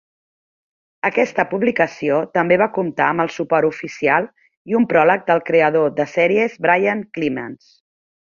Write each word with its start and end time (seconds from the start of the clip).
Aquesta 1.09 1.43
publicació 1.51 2.15
també 2.37 2.57
va 2.61 2.67
comptar 2.77 3.09
amb 3.09 3.23
el 3.25 3.29
suport 3.35 3.69
oficial 3.69 4.27
i 4.73 4.79
un 4.81 4.89
pròleg 4.95 5.29
del 5.29 5.45
creador 5.51 5.95
de 6.01 6.09
sèries 6.15 6.57
Brian 6.69 7.05
Clemens. 7.19 7.69